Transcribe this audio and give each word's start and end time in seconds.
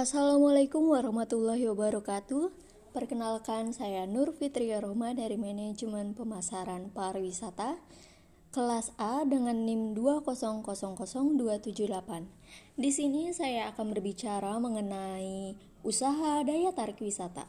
Assalamualaikum 0.00 0.96
warahmatullahi 0.96 1.68
wabarakatuh. 1.68 2.48
Perkenalkan 2.96 3.76
saya 3.76 4.08
Nur 4.08 4.32
Fitria 4.32 4.80
Roma 4.80 5.12
dari 5.12 5.36
Manajemen 5.36 6.16
Pemasaran 6.16 6.88
Pariwisata 6.88 7.76
kelas 8.48 8.96
A 8.96 9.28
dengan 9.28 9.68
NIM 9.68 9.92
2000278. 9.92 11.84
Di 12.80 12.90
sini 12.96 13.28
saya 13.36 13.68
akan 13.76 13.92
berbicara 13.92 14.56
mengenai 14.56 15.60
usaha 15.84 16.40
daya 16.48 16.72
tarik 16.72 17.04
wisata. 17.04 17.44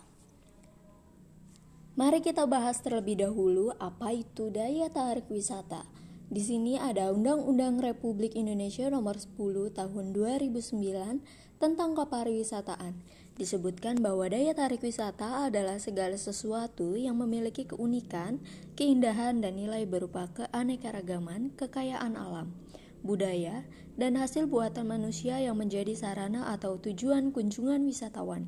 Mari 1.96 2.20
kita 2.20 2.44
bahas 2.52 2.84
terlebih 2.84 3.32
dahulu 3.32 3.72
apa 3.80 4.12
itu 4.12 4.52
daya 4.52 4.92
tarik 4.92 5.32
wisata. 5.32 5.88
Di 6.32 6.40
sini 6.40 6.80
ada 6.80 7.12
Undang-Undang 7.12 7.84
Republik 7.84 8.40
Indonesia 8.40 8.88
Nomor 8.88 9.20
10 9.20 9.36
Tahun 9.76 10.06
2009 10.16 11.20
tentang 11.60 11.92
kepariwisataan. 11.92 13.04
Disebutkan 13.36 14.00
bahwa 14.00 14.32
daya 14.32 14.56
tarik 14.56 14.80
wisata 14.80 15.52
adalah 15.52 15.76
segala 15.84 16.16
sesuatu 16.16 16.96
yang 16.96 17.20
memiliki 17.20 17.68
keunikan, 17.68 18.40
keindahan, 18.80 19.44
dan 19.44 19.60
nilai 19.60 19.84
berupa 19.84 20.32
keanekaragaman, 20.32 21.52
kekayaan 21.60 22.16
alam, 22.16 22.56
budaya, 23.04 23.68
dan 24.00 24.16
hasil 24.16 24.48
buatan 24.48 24.88
manusia 24.88 25.36
yang 25.44 25.60
menjadi 25.60 26.00
sarana 26.00 26.48
atau 26.56 26.80
tujuan 26.80 27.36
kunjungan 27.36 27.84
wisatawan. 27.84 28.48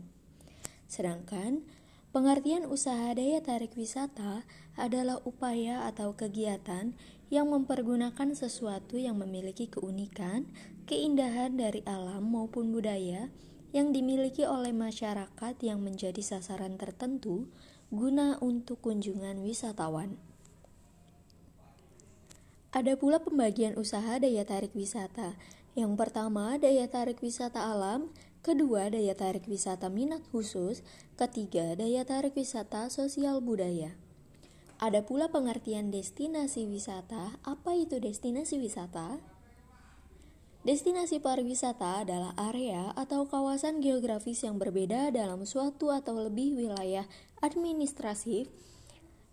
Sedangkan 0.87 1.67
Pengertian 2.13 2.69
usaha 2.69 3.09
daya 3.17 3.41
tarik 3.41 3.73
wisata 3.73 4.45
adalah 4.77 5.17
upaya 5.25 5.89
atau 5.89 6.13
kegiatan 6.13 6.93
yang 7.33 7.49
mempergunakan 7.49 8.37
sesuatu 8.37 9.01
yang 9.01 9.17
memiliki 9.17 9.65
keunikan, 9.65 10.45
keindahan 10.85 11.57
dari 11.57 11.81
alam 11.89 12.29
maupun 12.29 12.69
budaya 12.69 13.33
yang 13.73 13.89
dimiliki 13.89 14.45
oleh 14.45 14.69
masyarakat 14.69 15.57
yang 15.65 15.81
menjadi 15.81 16.21
sasaran 16.21 16.77
tertentu 16.77 17.49
guna 17.89 18.37
untuk 18.45 18.85
kunjungan 18.85 19.41
wisatawan. 19.41 20.21
Ada 22.69 22.93
pula 22.93 23.25
pembagian 23.25 23.73
usaha 23.73 24.21
daya 24.21 24.45
tarik 24.45 24.77
wisata. 24.77 25.33
Yang 25.73 25.93
pertama, 25.97 26.57
daya 26.61 26.85
tarik 26.85 27.21
wisata 27.21 27.65
alam, 27.65 28.13
kedua 28.45 28.93
daya 28.93 29.17
tarik 29.17 29.49
wisata 29.49 29.89
minat 29.89 30.21
khusus, 30.29 30.85
ketiga 31.17 31.73
daya 31.73 32.05
tarik 32.05 32.37
wisata 32.37 32.93
sosial 32.93 33.41
budaya. 33.41 33.97
Ada 34.83 35.05
pula 35.07 35.31
pengertian 35.31 35.95
destinasi 35.95 36.67
wisata. 36.67 37.39
Apa 37.47 37.71
itu 37.77 38.03
destinasi 38.03 38.59
wisata? 38.59 39.21
Destinasi 40.63 41.19
pariwisata 41.19 42.07
adalah 42.07 42.31
area 42.39 42.95
atau 42.95 43.27
kawasan 43.27 43.83
geografis 43.83 44.47
yang 44.47 44.55
berbeda 44.55 45.11
dalam 45.11 45.43
suatu 45.43 45.91
atau 45.91 46.15
lebih 46.23 46.55
wilayah 46.55 47.03
administratif 47.43 48.47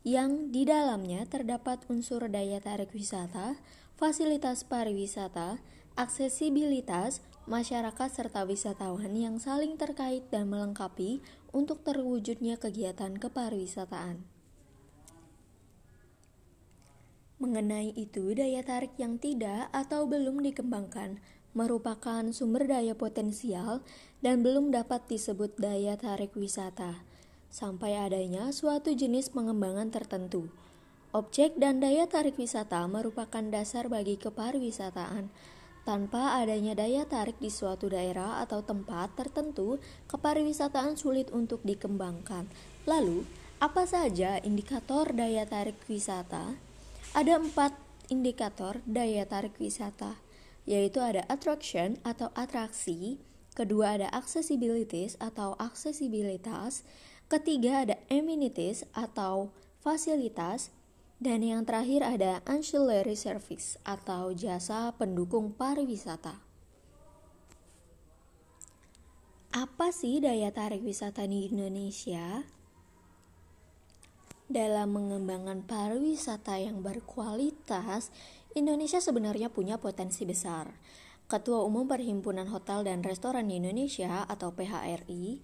yang 0.03 0.51
di 0.51 0.67
dalamnya 0.67 1.23
terdapat 1.31 1.87
unsur 1.87 2.27
daya 2.27 2.59
tarik 2.59 2.91
wisata, 2.91 3.55
fasilitas 3.95 4.67
pariwisata, 4.67 5.63
aksesibilitas, 6.01 7.21
masyarakat 7.45 8.09
serta 8.09 8.49
wisatawan 8.49 9.13
yang 9.13 9.37
saling 9.37 9.77
terkait 9.77 10.25
dan 10.33 10.49
melengkapi 10.49 11.21
untuk 11.53 11.85
terwujudnya 11.85 12.57
kegiatan 12.57 13.21
kepariwisataan. 13.21 14.25
Mengenai 17.37 17.93
itu, 18.01 18.33
daya 18.33 18.65
tarik 18.65 18.97
yang 18.97 19.21
tidak 19.21 19.69
atau 19.77 20.09
belum 20.09 20.41
dikembangkan 20.41 21.21
merupakan 21.53 22.25
sumber 22.33 22.65
daya 22.65 22.97
potensial 22.97 23.85
dan 24.25 24.41
belum 24.41 24.73
dapat 24.73 25.05
disebut 25.05 25.61
daya 25.61 26.01
tarik 26.01 26.33
wisata 26.33 27.05
sampai 27.53 28.01
adanya 28.01 28.55
suatu 28.57 28.97
jenis 28.97 29.35
pengembangan 29.37 29.93
tertentu. 29.93 30.49
Objek 31.13 31.61
dan 31.61 31.83
daya 31.83 32.09
tarik 32.09 32.41
wisata 32.41 32.87
merupakan 32.89 33.43
dasar 33.51 33.91
bagi 33.91 34.15
kepariwisataan 34.17 35.29
tanpa 35.85 36.39
adanya 36.39 36.77
daya 36.77 37.09
tarik 37.09 37.41
di 37.41 37.49
suatu 37.49 37.89
daerah 37.91 38.41
atau 38.45 38.61
tempat 38.61 39.17
tertentu, 39.17 39.81
kepariwisataan 40.07 40.95
sulit 41.01 41.33
untuk 41.33 41.65
dikembangkan. 41.65 42.47
Lalu, 42.85 43.25
apa 43.61 43.85
saja 43.85 44.41
indikator 44.41 45.13
daya 45.13 45.45
tarik 45.45 45.77
wisata? 45.85 46.57
Ada 47.13 47.37
empat 47.37 47.77
indikator 48.09 48.81
daya 48.89 49.29
tarik 49.29 49.57
wisata, 49.61 50.17
yaitu 50.65 51.05
ada 51.05 51.29
attraction 51.29 52.01
atau 52.07 52.33
atraksi, 52.33 53.21
kedua 53.53 54.01
ada 54.01 54.09
accessibility 54.17 55.13
atau 55.21 55.59
aksesibilitas, 55.61 56.87
ketiga 57.29 57.87
ada 57.87 57.97
amenities 58.09 58.89
atau 58.97 59.53
fasilitas, 59.85 60.73
dan 61.21 61.45
yang 61.45 61.69
terakhir 61.69 62.01
ada 62.01 62.41
ancillary 62.49 63.13
service 63.13 63.77
atau 63.85 64.33
jasa 64.33 64.97
pendukung 64.97 65.53
pariwisata. 65.53 66.41
Apa 69.53 69.93
sih 69.93 70.25
daya 70.25 70.49
tarik 70.49 70.81
wisata 70.81 71.29
di 71.29 71.53
Indonesia? 71.53 72.49
Dalam 74.51 74.97
mengembangkan 74.97 75.63
pariwisata 75.63 76.57
yang 76.57 76.81
berkualitas, 76.81 78.09
Indonesia 78.57 78.99
sebenarnya 78.99 79.53
punya 79.53 79.77
potensi 79.77 80.25
besar. 80.25 80.73
Ketua 81.31 81.63
Umum 81.63 81.87
Perhimpunan 81.87 82.51
Hotel 82.51 82.83
dan 82.83 83.07
Restoran 83.07 83.47
di 83.47 83.63
Indonesia 83.63 84.27
atau 84.27 84.51
PHRI, 84.51 85.39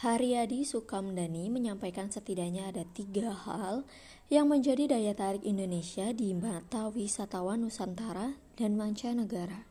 Haryadi 0.00 0.64
Sukamdani 0.64 1.52
menyampaikan 1.52 2.08
setidaknya 2.08 2.72
ada 2.72 2.88
tiga 2.88 3.36
hal 3.36 3.84
yang 4.32 4.48
menjadi 4.48 4.96
daya 4.96 5.12
tarik 5.12 5.44
Indonesia 5.44 6.08
di 6.16 6.32
mata 6.32 6.88
wisatawan 6.88 7.60
Nusantara 7.60 8.32
dan 8.56 8.80
mancanegara. 8.80 9.68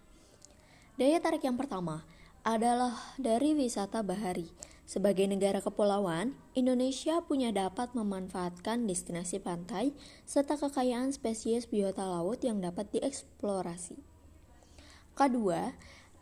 Daya 1.01 1.17
tarik 1.17 1.41
yang 1.41 1.57
pertama 1.57 2.05
adalah 2.45 2.93
dari 3.17 3.57
wisata 3.57 4.05
bahari. 4.05 4.53
Sebagai 4.85 5.25
negara 5.25 5.65
kepulauan, 5.65 6.37
Indonesia 6.53 7.25
punya 7.25 7.49
dapat 7.49 7.97
memanfaatkan 7.97 8.85
destinasi 8.85 9.41
pantai 9.41 9.97
serta 10.29 10.61
kekayaan 10.61 11.09
spesies 11.09 11.65
biota 11.65 12.05
laut 12.05 12.45
yang 12.45 12.61
dapat 12.61 12.85
dieksplorasi. 12.93 13.97
Kedua, 15.17 15.73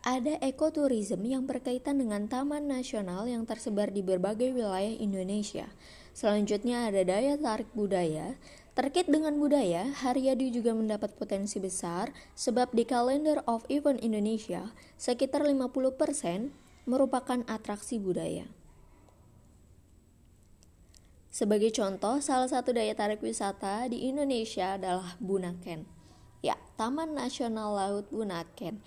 ada 0.06 0.38
ekoturism 0.38 1.26
yang 1.26 1.42
berkaitan 1.42 1.98
dengan 1.98 2.30
taman 2.30 2.70
nasional 2.70 3.26
yang 3.26 3.42
tersebar 3.42 3.90
di 3.90 3.98
berbagai 3.98 4.54
wilayah 4.54 4.94
Indonesia. 4.94 5.66
Selanjutnya 6.14 6.86
ada 6.86 7.02
daya 7.02 7.34
tarik 7.34 7.70
budaya. 7.74 8.38
Terkait 8.78 9.10
dengan 9.10 9.34
budaya, 9.34 9.90
Haryadi 9.90 10.54
juga 10.54 10.70
mendapat 10.70 11.10
potensi 11.18 11.58
besar 11.58 12.14
sebab 12.38 12.70
di 12.70 12.86
kalender 12.86 13.42
of 13.50 13.66
event 13.66 13.98
Indonesia, 13.98 14.70
sekitar 14.94 15.42
50% 15.42 16.54
merupakan 16.86 17.42
atraksi 17.50 17.98
budaya. 17.98 18.46
Sebagai 21.34 21.74
contoh, 21.74 22.22
salah 22.22 22.46
satu 22.46 22.70
daya 22.70 22.94
tarik 22.94 23.18
wisata 23.18 23.90
di 23.90 24.06
Indonesia 24.06 24.78
adalah 24.78 25.18
Bunaken. 25.18 25.86
Ya, 26.38 26.54
Taman 26.78 27.18
Nasional 27.18 27.74
Laut 27.74 28.06
Bunaken 28.14 28.78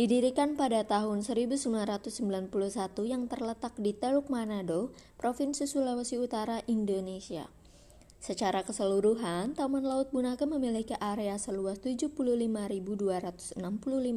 Didirikan 0.00 0.56
pada 0.56 0.80
tahun 0.80 1.20
1991 1.20 2.48
yang 3.04 3.28
terletak 3.28 3.76
di 3.76 3.92
Teluk 3.92 4.32
Manado, 4.32 4.96
Provinsi 5.20 5.68
Sulawesi 5.68 6.16
Utara, 6.16 6.64
Indonesia. 6.64 7.52
Secara 8.16 8.64
keseluruhan, 8.64 9.52
Taman 9.52 9.84
Laut 9.84 10.08
Bunaka 10.08 10.48
memiliki 10.48 10.96
area 10.96 11.36
seluas 11.36 11.84
75.265 11.84 13.60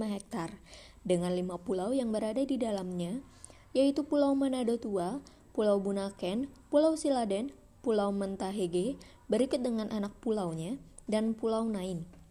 hektar 0.07 0.55
dengan 1.03 1.35
lima 1.35 1.59
pulau 1.59 1.91
yang 1.91 2.15
berada 2.15 2.47
di 2.47 2.55
dalamnya, 2.55 3.19
yaitu 3.75 4.07
Pulau 4.07 4.39
Manado 4.39 4.79
Tua, 4.79 5.19
Pulau 5.51 5.83
Bunaken, 5.83 6.47
Pulau 6.71 6.95
Siladen, 6.95 7.51
Pulau 7.83 8.15
Mentahege, 8.15 8.95
berikut 9.27 9.59
dengan 9.59 9.91
anak 9.91 10.15
pulaunya, 10.23 10.79
dan 11.11 11.35
Pulau 11.35 11.67
Nain. 11.67 12.22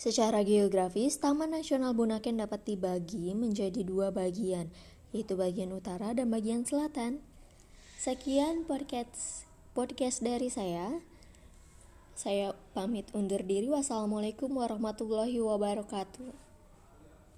Secara 0.00 0.40
geografis, 0.40 1.20
Taman 1.20 1.52
Nasional 1.52 1.92
Bunaken 1.92 2.40
dapat 2.40 2.64
dibagi 2.64 3.36
menjadi 3.36 3.84
dua 3.84 4.08
bagian, 4.08 4.72
yaitu 5.12 5.36
bagian 5.36 5.76
utara 5.76 6.16
dan 6.16 6.32
bagian 6.32 6.64
selatan. 6.64 7.20
Sekian 8.00 8.64
podcast 8.64 9.44
podcast 9.76 10.24
dari 10.24 10.48
saya. 10.48 11.04
Saya 12.16 12.56
pamit 12.72 13.12
undur 13.12 13.44
diri. 13.44 13.68
Wassalamualaikum 13.68 14.48
warahmatullahi 14.48 15.36
wabarakatuh. 15.36 16.49